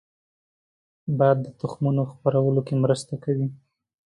باد 1.17 1.37
د 1.43 1.47
تخمونو 1.59 2.01
خپرولو 2.11 2.61
کې 2.67 2.75
مرسته 2.83 3.13
کوي 3.23 3.47